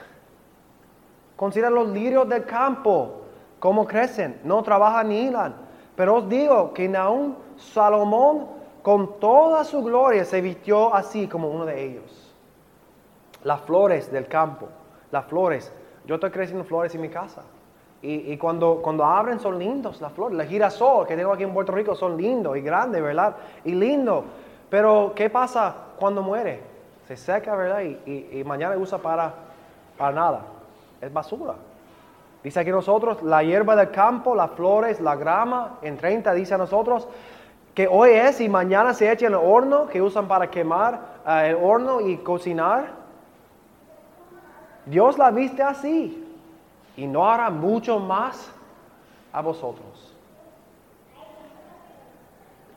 [1.36, 3.22] Considera los lirios del campo,
[3.58, 5.54] cómo crecen, no trabajan ni hilan.
[5.96, 8.46] Pero os digo que aún Salomón
[8.82, 12.34] con toda su gloria se vistió así como uno de ellos.
[13.42, 14.68] Las flores del campo,
[15.10, 15.72] las flores.
[16.06, 17.42] Yo estoy creciendo flores en mi casa.
[18.02, 20.38] Y, cuando, cuando abren son lindos las flores.
[20.38, 23.36] Las girasol que tengo aquí en Puerto Rico son lindos y grandes, ¿verdad?
[23.64, 24.24] Y lindo.
[24.70, 26.62] Pero ¿qué pasa cuando muere?
[27.06, 27.80] Se seca, ¿verdad?
[27.82, 29.34] Y, y mañana usa para,
[29.98, 30.42] para nada.
[31.00, 31.54] Es basura.
[32.42, 36.58] Dice aquí nosotros, la hierba del campo, las flores, la grama, en 30 dice a
[36.58, 37.06] nosotros,
[37.74, 41.48] que hoy es y mañana se echa en el horno, que usan para quemar eh,
[41.50, 42.92] el horno y cocinar.
[44.86, 46.26] Dios la viste así
[46.96, 48.50] y no hará mucho más
[49.32, 49.86] a vosotros.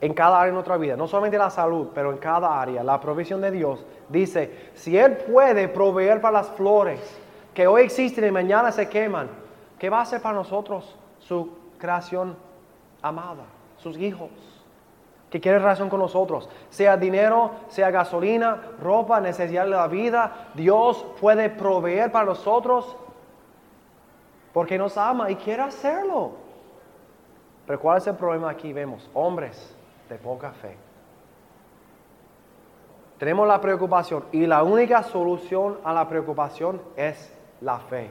[0.03, 2.99] En cada área de nuestra vida, no solamente la salud, pero en cada área, la
[2.99, 6.99] provisión de Dios dice, si Él puede proveer para las flores
[7.53, 9.29] que hoy existen y mañana se queman,
[9.79, 12.35] ¿qué va a hacer para nosotros su creación
[13.01, 13.45] amada,
[13.77, 14.29] sus hijos?
[15.29, 21.03] que quiere relación con nosotros, sea dinero, sea gasolina, ropa, necesidad de la vida, Dios
[21.21, 22.97] puede proveer para nosotros
[24.51, 26.33] porque nos ama y quiere hacerlo.
[27.65, 28.73] Pero ¿cuál es el problema aquí?
[28.73, 29.75] Vemos hombres
[30.09, 30.75] de poca fe.
[33.17, 38.09] Tenemos la preocupación y la única solución a la preocupación es la fe.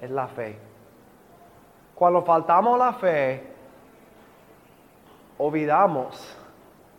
[0.00, 0.58] Es la fe.
[1.94, 3.42] Cuando faltamos la fe,
[5.38, 6.36] olvidamos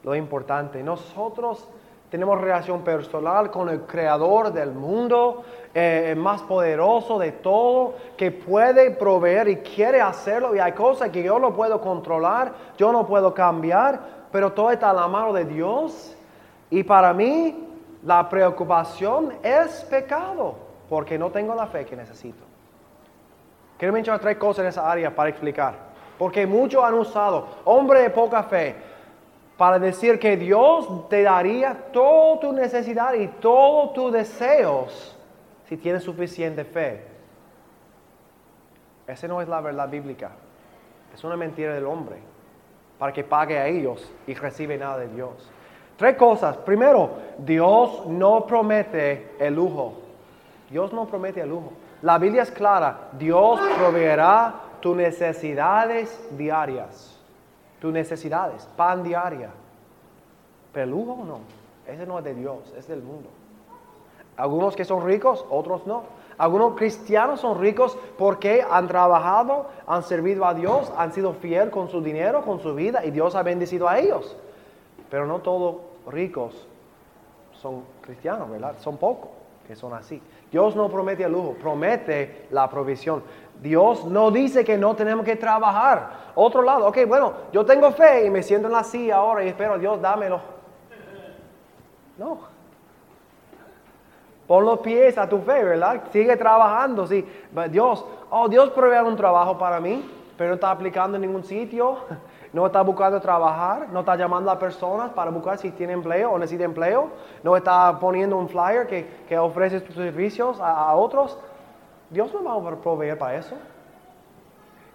[0.03, 0.81] lo importante.
[0.81, 1.67] Nosotros
[2.09, 5.43] tenemos relación personal con el creador del mundo,
[5.73, 10.55] eh, el más poderoso de todo, que puede proveer y quiere hacerlo.
[10.55, 13.99] Y hay cosas que yo no puedo controlar, yo no puedo cambiar,
[14.31, 16.15] pero todo está a la mano de Dios.
[16.71, 17.67] Y para mí,
[18.03, 20.55] la preocupación es pecado
[20.89, 22.43] porque no tengo la fe que necesito.
[23.77, 25.89] Quiero mencionar tres cosas en esa área para explicar.
[26.17, 28.75] Porque muchos han usado hombre de poca fe
[29.59, 35.17] para decir que Dios te daría toda tu necesidad y todos tus deseos
[35.67, 37.03] si tienes suficiente fe.
[39.05, 40.31] Esa no es la verdad bíblica.
[41.13, 42.15] Es una mentira del hombre
[42.97, 45.51] para que pague a ellos y recibe nada de Dios.
[45.97, 46.55] Tres cosas.
[46.55, 49.95] Primero, Dios no promete el lujo.
[50.69, 51.73] Dios no promete el lujo.
[52.01, 53.09] La Biblia es clara.
[53.11, 57.18] Dios proveerá tus necesidades diarias.
[57.79, 59.49] Tus necesidades, pan diaria.
[60.73, 61.39] Pero el lujo no.
[61.87, 63.29] Ese no es de Dios, es del mundo.
[64.37, 66.03] Algunos que son ricos, otros no.
[66.37, 71.89] Algunos cristianos son ricos porque han trabajado, han servido a Dios, han sido fiel con
[71.89, 74.37] su dinero, con su vida y Dios ha bendecido a ellos.
[75.09, 76.65] Pero no todos ricos
[77.51, 78.75] son cristianos, ¿verdad?
[78.79, 79.31] Son pocos
[79.67, 80.21] que son así.
[80.51, 83.21] Dios no promete el lujo, promete la provisión.
[83.61, 86.11] Dios no dice que no tenemos que trabajar.
[86.35, 89.49] Otro lado, ok, bueno, yo tengo fe y me siento en la silla ahora y
[89.49, 90.39] espero, Dios, dámelo.
[92.17, 92.39] No.
[94.47, 96.01] Pon los pies a tu fe, ¿verdad?
[96.11, 97.27] Sigue trabajando, sí.
[97.69, 101.97] Dios, oh, Dios provee un trabajo para mí, pero no está aplicando en ningún sitio.
[102.51, 106.39] No está buscando trabajar, no está llamando a personas para buscar si tiene empleo o
[106.39, 107.11] necesita empleo,
[107.43, 111.37] no está poniendo un flyer que, ofrece tus servicios a otros.
[112.09, 113.55] Dios no va a proveer para eso.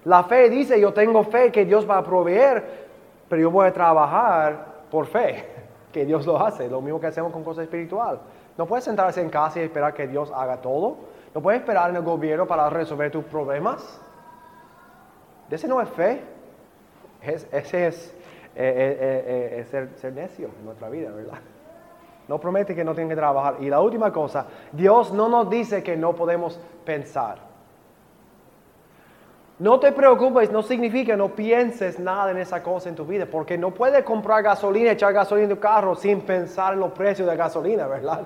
[0.05, 2.87] La fe dice, yo tengo fe que Dios va a proveer,
[3.29, 5.49] pero yo voy a trabajar por fe,
[5.93, 8.21] que Dios lo hace, lo mismo que hacemos con cosas espirituales.
[8.57, 10.97] No puedes sentarse en casa y esperar que Dios haga todo.
[11.35, 14.01] No puedes esperar en el gobierno para resolver tus problemas.
[15.51, 16.21] Ese no es fe.
[17.23, 18.15] ese es,
[18.57, 21.39] eh, eh, eh, ser, ser, necio en nuestra vida, ¿verdad?
[22.29, 23.57] No promete que no tiene que trabajar.
[23.61, 27.39] Y la última cosa, Dios no nos dice que no podemos pensar.
[29.59, 33.57] No te preocupes, no significa no pienses nada en esa cosa en tu vida, porque
[33.57, 37.37] no puedes comprar gasolina, echar gasolina en tu carro sin pensar en los precios de
[37.37, 38.23] gasolina, ¿verdad?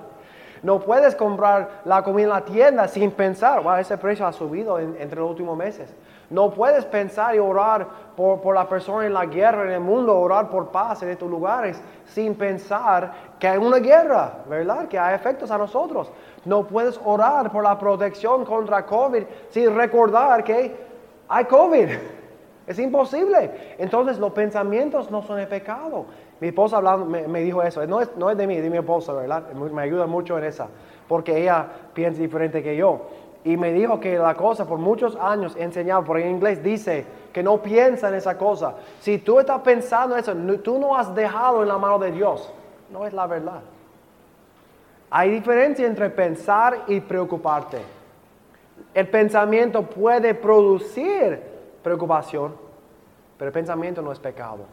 [0.63, 4.79] No puedes comprar la comida en la tienda sin pensar, wow, ese precio ha subido
[4.79, 5.93] entre los últimos meses.
[6.29, 10.17] No puedes pensar y orar por, por, la persona en la guerra en el mundo,
[10.17, 14.87] orar por paz en estos lugares, sin pensar que hay una guerra, ¿verdad?
[14.87, 16.11] Que hay efectos a nosotros.
[16.45, 20.75] No puedes orar por la protección contra COVID sin recordar que
[21.27, 21.89] hay COVID.
[22.69, 23.75] Es imposible.
[23.79, 26.05] Entonces los pensamientos no son de pecado.
[26.39, 27.83] Mi esposa hablando, me, dijo eso.
[27.87, 29.51] No es, no es de mí, de mi esposa, ¿verdad?
[29.53, 30.67] Me ayuda mucho en esa,
[31.07, 31.65] porque ella
[31.95, 33.07] piensa diferente que yo.
[33.43, 37.41] Y me dijo que la cosa, por muchos años enseñado, por en inglés dice que
[37.41, 38.75] no piensa en esa cosa.
[38.99, 42.51] Si tú estás pensando eso, tú no has dejado en la mano de Dios.
[42.91, 43.61] No es la verdad.
[45.09, 47.81] Hay diferencia entre pensar y preocuparte.
[48.93, 51.41] El pensamiento puede producir
[51.83, 52.53] preocupación,
[53.37, 54.65] pero el pensamiento no es pecado.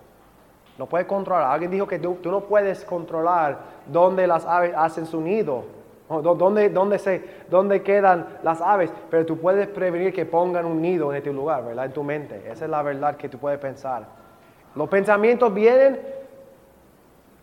[0.78, 1.50] No puedes controlar.
[1.50, 5.64] Alguien dijo que tú, no puedes controlar dónde las aves hacen su nido,
[6.08, 11.10] dónde, dónde, se, dónde quedan las aves, pero tú puedes prevenir que pongan un nido
[11.10, 11.86] en este lugar, ¿verdad?
[11.86, 12.50] En tu mente.
[12.50, 14.06] Esa es la verdad que tú puedes pensar.
[14.74, 16.00] Los pensamientos vienen,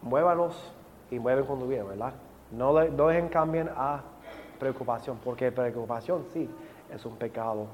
[0.02, 0.73] muévalos
[1.10, 2.13] y mueven cuando vienen, ¿verdad?
[2.52, 4.02] No, no dejen cambien a
[4.60, 6.49] preocupación, porque preocupación sí
[6.93, 7.67] es un pecado.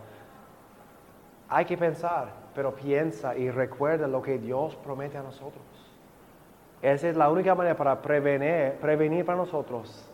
[1.49, 5.63] Hay que pensar pero piensa y recuerda lo que Dios promete a nosotros.
[6.81, 10.09] Esa es la única manera para prevenir, prevenir para nosotros,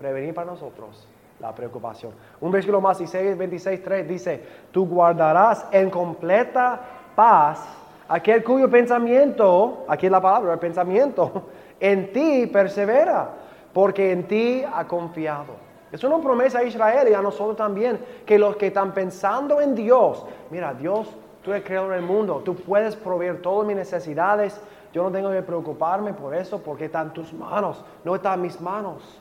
[0.00, 1.06] prevenir para nosotros
[1.38, 2.12] la preocupación.
[2.40, 6.80] Un versículo más, 16, 26, 3 dice, tú guardarás en completa
[7.14, 7.64] paz
[8.08, 11.48] aquel cuyo pensamiento, aquí es la palabra, el pensamiento,
[11.80, 13.30] en ti persevera,
[13.72, 15.54] porque en ti ha confiado.
[15.92, 19.74] Es una promesa a Israel y a nosotros también, que los que están pensando en
[19.74, 21.08] Dios, mira, Dios
[21.42, 22.42] Tú eres creador del mundo.
[22.44, 24.60] Tú puedes proveer todas mis necesidades.
[24.92, 27.82] Yo no tengo que preocuparme por eso porque está en tus manos.
[28.04, 29.20] No está en mis manos.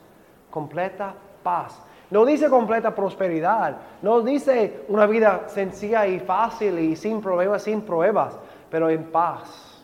[0.50, 1.80] Completa paz.
[2.12, 3.78] No dice completa prosperidad.
[4.02, 8.38] No dice una vida sencilla y fácil y sin problemas, sin pruebas.
[8.70, 9.84] Pero en paz.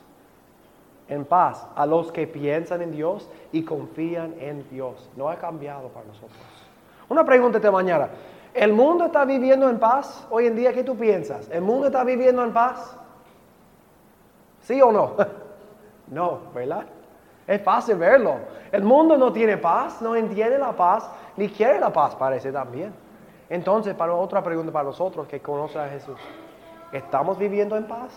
[1.08, 1.68] En paz.
[1.76, 5.10] A los que piensan en Dios y confían en Dios.
[5.16, 6.38] No ha cambiado para nosotros.
[7.10, 8.10] Una pregunta de mañana.
[8.54, 10.74] ¿El mundo está viviendo en paz hoy en día?
[10.74, 11.50] ¿Qué tú piensas?
[11.52, 12.96] ¿El mundo está viviendo en paz?
[14.62, 15.12] ¿Sí o no?
[16.08, 16.86] no, ¿verdad?
[17.48, 18.38] Es fácil verlo.
[18.72, 22.94] El mundo no tiene paz, no entiende la paz, ni quiere la paz, parece también.
[23.50, 26.18] Entonces, para otra pregunta para nosotros que conocen a Jesús,
[26.92, 28.12] ¿estamos viviendo en paz?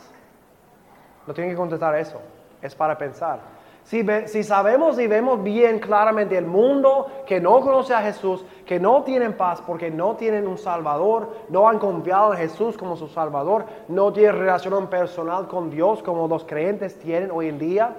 [1.26, 2.20] No tienen que contestar eso,
[2.62, 3.40] es para pensar.
[3.84, 8.78] Si, si sabemos y vemos bien claramente el mundo que no conoce a Jesús, que
[8.78, 13.08] no tienen paz porque no tienen un Salvador, no han confiado en Jesús como su
[13.08, 17.94] Salvador, no tienen relación personal con Dios como los creyentes tienen hoy en día.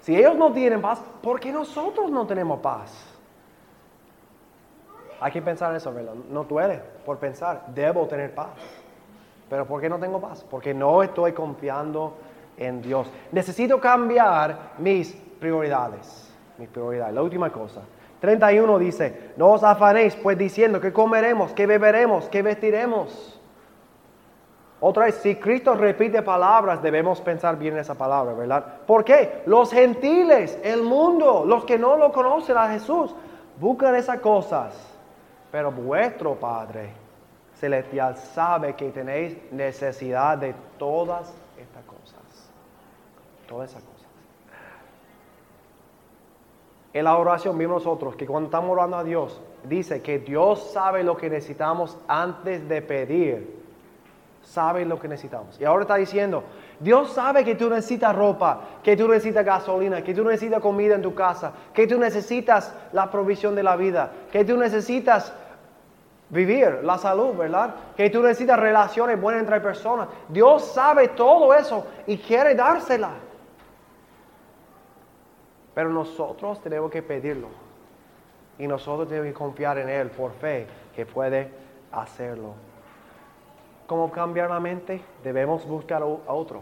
[0.00, 2.92] Si ellos no tienen paz, ¿por qué nosotros no tenemos paz?
[5.20, 6.14] Hay que pensar en eso, ¿verdad?
[6.30, 8.50] No duele por pensar, debo tener paz.
[9.50, 10.44] Pero ¿por qué no tengo paz?
[10.48, 12.14] Porque no estoy confiando
[12.56, 13.10] en Dios.
[13.32, 16.30] Necesito cambiar mis prioridades.
[16.58, 17.14] Mis prioridades.
[17.14, 17.82] La última cosa.
[18.20, 23.37] 31 dice, no os afanéis pues diciendo que comeremos, que beberemos, que vestiremos.
[24.80, 28.64] Otra vez, si Cristo repite palabras, debemos pensar bien en esa palabra, ¿verdad?
[28.86, 29.42] ¿Por qué?
[29.46, 33.14] Los gentiles, el mundo, los que no lo conocen a Jesús,
[33.58, 34.74] buscan esas cosas.
[35.50, 36.90] Pero vuestro Padre
[37.54, 42.52] celestial sabe que tenéis necesidad de todas estas cosas.
[43.48, 43.98] Todas esas cosas.
[46.92, 51.02] En la oración vimos nosotros que cuando estamos orando a Dios, dice que Dios sabe
[51.02, 53.57] lo que necesitamos antes de pedir.
[54.42, 55.60] Sabe lo que necesitamos.
[55.60, 56.42] Y ahora está diciendo,
[56.80, 61.02] Dios sabe que tú necesitas ropa, que tú necesitas gasolina, que tú necesitas comida en
[61.02, 65.32] tu casa, que tú necesitas la provisión de la vida, que tú necesitas
[66.30, 67.74] vivir, la salud, ¿verdad?
[67.96, 70.08] Que tú necesitas relaciones buenas entre personas.
[70.28, 73.10] Dios sabe todo eso y quiere dársela.
[75.74, 77.48] Pero nosotros tenemos que pedirlo.
[78.58, 81.48] Y nosotros tenemos que confiar en Él por fe que puede
[81.92, 82.67] hacerlo.
[83.88, 85.00] ¿Cómo cambiar la mente?
[85.24, 86.60] Debemos buscar a otro.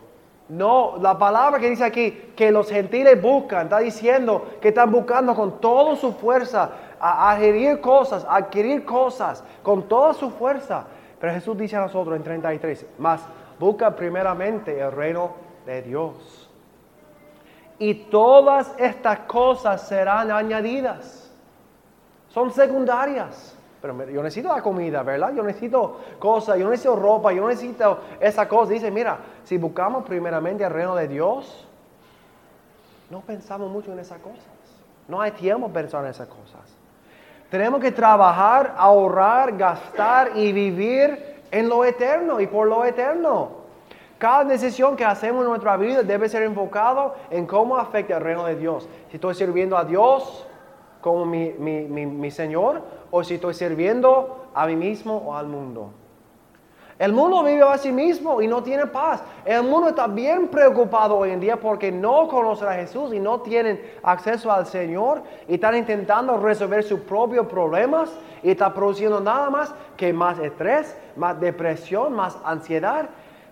[0.48, 5.34] No, la palabra que dice aquí, que los gentiles buscan, está diciendo que están buscando
[5.34, 10.84] con toda su fuerza a adquirir cosas, adquirir cosas, con toda su fuerza.
[11.20, 13.22] Pero Jesús dice a nosotros en 33, más
[13.58, 15.32] busca primeramente el reino
[15.66, 16.48] de Dios.
[17.80, 21.28] Y todas estas cosas serán añadidas.
[22.28, 23.55] Son secundarias.
[23.80, 25.32] Pero yo necesito la comida, ¿verdad?
[25.34, 28.72] Yo necesito cosas, yo necesito ropa, yo necesito esa cosa.
[28.72, 31.66] Dice, mira, si buscamos primeramente el reino de Dios,
[33.10, 34.44] no pensamos mucho en esas cosas.
[35.08, 36.60] No hay tiempo para pensar en esas cosas.
[37.50, 43.66] Tenemos que trabajar, ahorrar, gastar y vivir en lo eterno y por lo eterno.
[44.18, 48.44] Cada decisión que hacemos en nuestra vida debe ser enfocado en cómo afecta el reino
[48.46, 48.88] de Dios.
[49.10, 50.46] Si estoy sirviendo a Dios
[51.00, 55.46] como mi, mi- mi- mi Señor o si estoy sirviendo a mí mismo o al
[55.46, 55.90] mundo.
[56.98, 59.22] El mundo vive a sí mismo y no tiene paz.
[59.44, 63.40] El mundo está bien preocupado hoy en día porque no conocen a Jesús y no
[63.42, 68.10] tienen acceso al Señor y están intentando resolver sus propios problemas
[68.42, 73.10] y está produciendo nada más que más estrés, más depresión, más ansiedad,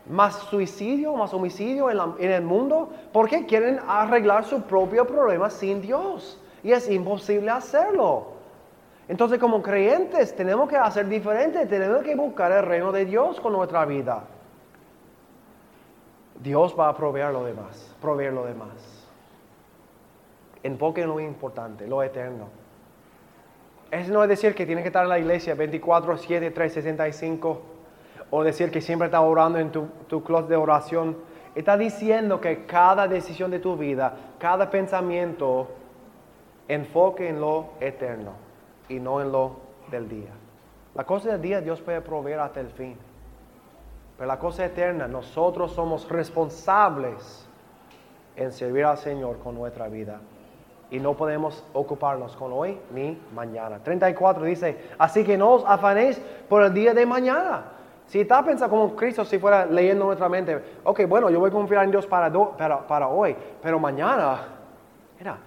[0.09, 5.52] más suicidio, más homicidio en, la- en el mundo porque quieren arreglar sus propios problemas
[5.52, 8.33] sin Dios y es imposible hacerlo.
[9.07, 13.53] Entonces como creyentes tenemos que hacer diferente, tenemos que buscar el reino de Dios con
[13.53, 14.24] nuestra vida.
[16.42, 19.05] Dios va a proveer lo demás, proveer lo demás.
[20.62, 22.48] Enfoque en lo importante, lo eterno.
[23.90, 27.62] Eso no es decir que tienes que estar en la iglesia 24, 7, 365
[28.31, 31.18] o decir que siempre estás orando en tu, tu de oración.
[31.55, 35.68] Está diciendo que cada decisión de tu vida, cada pensamiento,
[36.68, 38.33] enfoque en lo eterno
[38.88, 39.57] y no en lo
[39.90, 40.31] del día.
[40.94, 42.96] La cosa del día Dios puede proveer hasta el fin.
[44.16, 47.48] Pero la cosa eterna, nosotros somos responsables
[48.37, 50.20] en servir al Señor con nuestra vida.
[50.90, 53.81] Y no podemos ocuparnos con hoy ni mañana.
[53.83, 57.64] 34 dice, así que no os afanéis por el día de mañana.
[58.07, 61.53] Si está pensando como Cristo, si fuera leyendo nuestra mente, ok, bueno, yo voy a
[61.53, 64.42] confiar en Dios para, para, para hoy, pero mañana,
[65.18, 65.38] mira,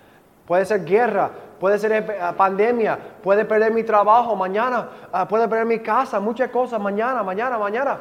[0.47, 1.29] puede ser guerra,
[1.59, 6.49] puede ser eh, pandemia, puede perder mi trabajo mañana, ah, puede perder mi casa, muchas
[6.49, 7.97] cosas mañana, mañana, mañana.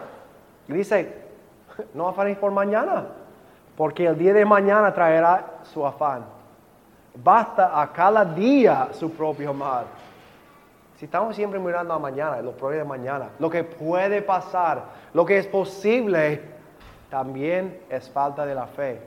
[0.68, 1.12] Y dice,
[1.94, 3.04] no afanéis por mañana,
[3.76, 6.24] porque el día de mañana traerá su afán.
[7.16, 9.86] Basta a cada día su propio mal.
[10.96, 15.26] Si estamos siempre mirando a mañana, los problemas de mañana, lo que puede pasar, lo
[15.26, 16.42] que es posible,
[17.10, 19.00] también es falta de la fe.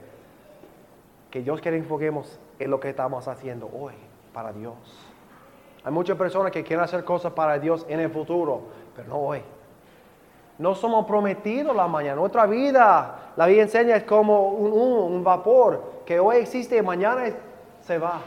[1.31, 3.93] Que Dios quiere enfoquemos en lo que estamos haciendo hoy
[4.33, 4.75] para Dios.
[5.83, 8.61] Hay muchas personas que quieren hacer cosas para Dios en el futuro,
[8.95, 9.41] pero no hoy.
[10.57, 12.15] No somos prometidos la mañana.
[12.17, 17.35] Nuestra vida, la vida enseña, es como un, vapor que hoy existe y mañana es-
[17.81, 18.19] se va.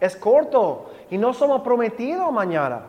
[0.00, 2.82] Es corto y no somos prometidos mañana.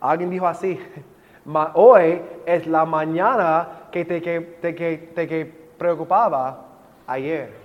[0.00, 0.78] Alguien dijo así,
[1.44, 5.44] "Ma- hoy es la mañana que te, que, te- que- te que
[5.76, 6.66] preocupaba
[7.06, 7.63] ayer.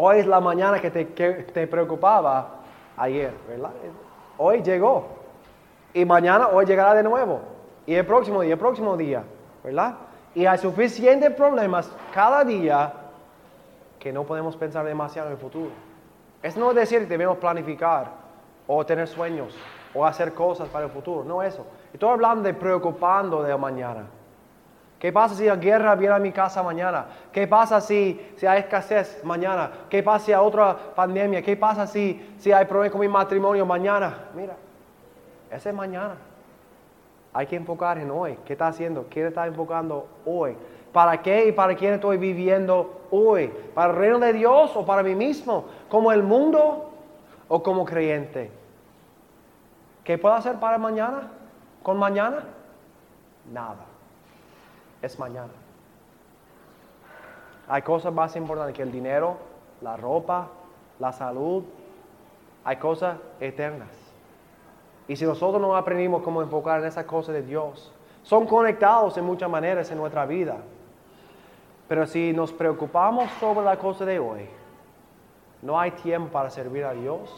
[0.00, 2.60] Hoy es la mañana que te, que te preocupaba
[2.96, 3.70] ayer, ¿verdad?
[4.36, 5.08] Hoy llegó.
[5.92, 7.40] Y mañana, hoy llegará de nuevo.
[7.84, 9.24] Y el próximo día, el próximo día,
[9.64, 9.96] ¿verdad?
[10.36, 12.92] Y hay suficientes problemas cada día
[13.98, 15.72] que no podemos pensar demasiado en el futuro.
[16.44, 18.06] Es no decir que debemos planificar
[18.68, 19.52] o tener sueños
[19.92, 21.66] o hacer cosas para el futuro, no eso.
[21.92, 24.06] Estoy hablando de preocupando de mañana.
[24.98, 27.06] ¿Qué pasa si la guerra viene a mi casa mañana?
[27.32, 29.70] ¿Qué pasa si, si hay escasez mañana?
[29.88, 31.40] ¿Qué pasa si hay otra pandemia?
[31.40, 34.26] ¿Qué pasa si, si hay problemas con mi matrimonio mañana?
[34.34, 34.56] Mira,
[35.52, 36.16] ese es mañana.
[37.32, 38.38] Hay que enfocar en hoy.
[38.44, 39.06] ¿Qué está haciendo?
[39.08, 40.56] ¿Quién está enfocando hoy?
[40.92, 43.52] ¿Para qué y para quién estoy viviendo hoy?
[43.74, 45.66] ¿Para el reino de Dios o para mí mismo?
[45.88, 46.90] ¿Como el mundo
[47.46, 48.50] o como creyente?
[50.02, 51.30] ¿Qué puedo hacer para mañana?
[51.84, 52.42] ¿Con mañana?
[53.52, 53.87] Nada
[55.02, 55.52] es mañana.
[57.68, 59.36] Hay cosas más importantes que el dinero,
[59.82, 60.48] la ropa,
[60.98, 61.64] la salud.
[62.64, 63.88] Hay cosas eternas.
[65.06, 67.92] Y si nosotros no aprendimos cómo enfocar en esas cosas de Dios,
[68.22, 70.56] son conectados en muchas maneras en nuestra vida.
[71.88, 74.46] Pero si nos preocupamos sobre la cosa de hoy,
[75.62, 77.34] no hay tiempo para servir a Dios,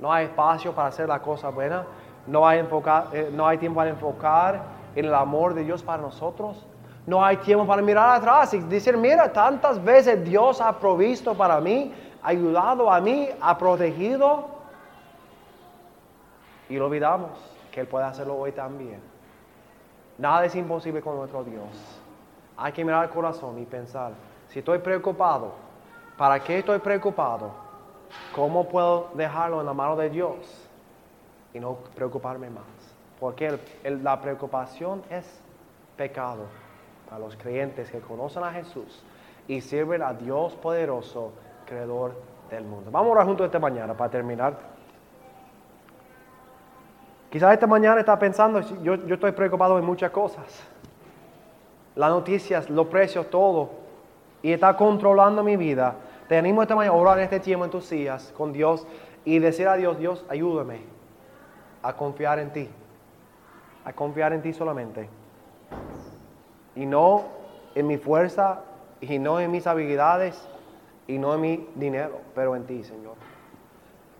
[0.00, 1.84] no hay espacio para hacer la cosa buena,
[2.26, 2.66] no hay,
[3.12, 4.62] eh, no hay tiempo para enfocar
[4.96, 6.66] en el amor de Dios para nosotros,
[7.06, 11.60] no hay tiempo para mirar atrás y decir, mira, tantas veces Dios ha provisto para
[11.60, 11.92] mí,
[12.22, 14.46] ayudado a mí, ha protegido.
[16.68, 17.30] Y lo olvidamos
[17.70, 19.00] que Él puede hacerlo hoy también.
[20.16, 21.68] Nada es imposible con nuestro Dios.
[22.56, 24.12] Hay que mirar al corazón y pensar,
[24.48, 25.52] si estoy preocupado,
[26.16, 27.50] ¿para qué estoy preocupado?
[28.34, 30.36] ¿Cómo puedo dejarlo en la mano de Dios
[31.52, 32.64] y no preocuparme más?
[33.20, 35.40] Porque la preocupación es
[35.96, 36.63] pecado
[37.14, 39.04] a los creyentes que conocen a Jesús
[39.46, 41.32] y sirven a Dios poderoso,
[41.64, 42.90] creador del mundo.
[42.90, 44.56] Vamos a orar juntos esta mañana para terminar.
[47.30, 50.44] Quizás esta mañana está pensando, yo, yo estoy preocupado en muchas cosas.
[51.94, 53.70] Las noticias, los precios, todo.
[54.42, 55.94] Y está controlando mi vida.
[56.28, 58.86] Te animo esta mañana a orar en este tiempo en tus días con Dios
[59.24, 60.80] y decir a Dios, Dios, ayúdame
[61.80, 62.68] a confiar en ti.
[63.84, 65.08] A confiar en ti solamente
[66.76, 67.22] y no
[67.74, 68.60] en mi fuerza
[69.00, 70.48] y no en mis habilidades
[71.06, 73.14] y no en mi dinero, pero en ti, Señor.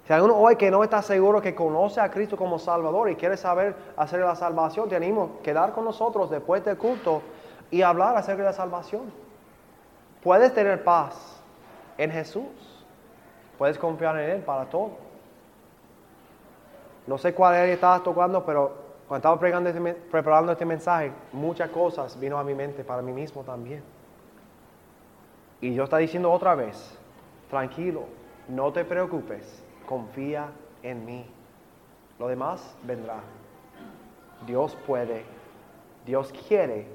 [0.06, 3.16] Si hay uno hoy que no está seguro que conoce a Cristo como Salvador y
[3.16, 7.22] quiere saber hacer la salvación, te animo a quedar con nosotros después del culto
[7.70, 9.10] y hablar acerca de la salvación.
[10.22, 11.42] Puedes tener paz
[11.96, 12.44] en Jesús.
[13.56, 14.90] Puedes confiar en Él para todo.
[17.06, 22.18] No sé cuál área estabas tocando, pero cuando estaba este preparando este mensaje, muchas cosas
[22.18, 23.82] vino a mi mente para mí mismo también.
[25.60, 26.98] Y Dios está diciendo otra vez,
[27.50, 28.04] tranquilo,
[28.48, 30.48] no te preocupes, confía
[30.82, 31.26] en mí.
[32.18, 33.20] Lo demás vendrá.
[34.46, 35.24] Dios puede,
[36.06, 36.86] Dios quiere,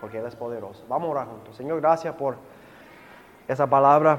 [0.00, 0.84] porque Él es poderoso.
[0.88, 1.56] Vamos a orar juntos.
[1.56, 2.36] Señor, gracias por
[3.46, 4.18] esa palabra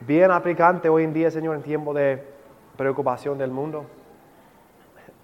[0.00, 2.24] bien aplicante hoy en día, Señor, en tiempo de
[2.76, 3.84] preocupación del mundo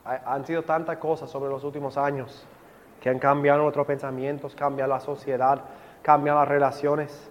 [0.04, 2.46] han sido tantas cosas sobre los últimos años
[3.00, 5.60] que han cambiado nuestros pensamientos, cambiado la sociedad,
[6.02, 7.30] cambiado las relaciones,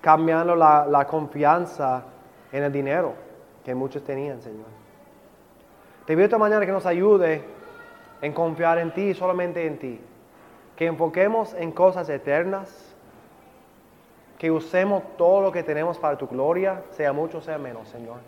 [0.00, 2.04] cambiando la, confianza
[2.50, 3.14] en el dinero
[3.64, 4.66] que muchos tenían, Señor.
[6.06, 7.44] Te pido esta mañana que nos ayude
[8.20, 10.00] en confiar en ti solamente en ti.
[10.76, 12.94] Que enfoquemos en cosas eternas.
[14.38, 18.18] Que usemos todo lo que tenemos para tu gloria, sea mucho, sea menos, Señor.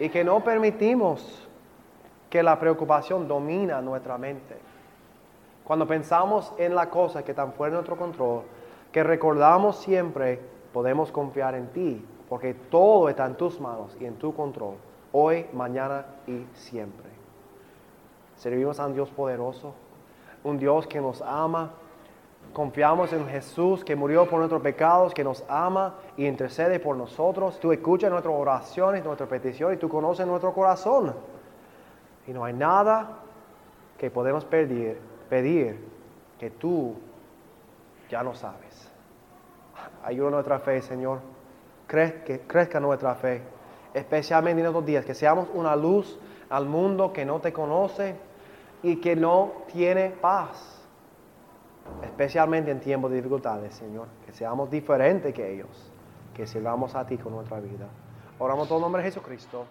[0.00, 1.48] Y que no permitimos
[2.34, 4.56] que la preocupación domina nuestra mente.
[5.62, 8.42] Cuando pensamos en la cosa que están fuera de nuestro control,
[8.90, 10.40] que recordamos siempre,
[10.72, 14.74] podemos confiar en ti, porque todo está en tus manos y en tu control,
[15.12, 17.06] hoy, mañana y siempre.
[18.34, 19.72] Servimos a un Dios poderoso,
[20.42, 21.70] un Dios que nos ama,
[22.52, 27.60] confiamos en Jesús que murió por nuestros pecados, que nos ama y intercede por nosotros.
[27.60, 31.14] Tú escuchas nuestras oraciones, nuestras peticiones y tú conoces nuestro corazón.
[32.26, 33.18] Y no hay nada
[33.98, 34.98] que podemos pedir,
[35.28, 35.78] pedir
[36.38, 36.94] que tú
[38.10, 38.90] ya no sabes.
[40.04, 41.20] Ayuda nuestra fe, Señor.
[41.86, 43.42] que crezca nuestra fe,
[43.92, 46.18] especialmente en estos días, que seamos una luz
[46.50, 48.16] al mundo que no te conoce
[48.82, 50.82] y que no tiene paz,
[52.02, 54.08] especialmente en tiempos de dificultades, Señor.
[54.26, 55.90] Que seamos diferentes que ellos,
[56.34, 57.86] que sirvamos a ti con nuestra vida.
[58.38, 59.64] Oramos todo en nombre de Jesucristo.